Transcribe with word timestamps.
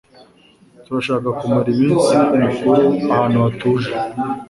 Turashaka 0.85 1.27
kumara 1.39 1.67
iminsi 1.75 2.11
mikuru 2.41 2.83
ahantu 3.11 3.37
hatuje. 3.43 3.91